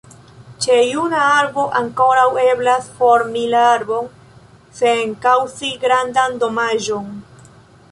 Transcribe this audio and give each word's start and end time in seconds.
Ĉe 0.65 0.77
juna 0.85 1.19
arbo 1.33 1.65
ankoraŭ 1.79 2.23
eblas 2.45 2.87
formi 3.01 3.45
la 3.53 3.61
arbon, 3.75 4.09
sen 4.81 5.15
kaŭzi 5.29 5.73
grandan 5.87 6.43
damaĝon. 6.47 7.17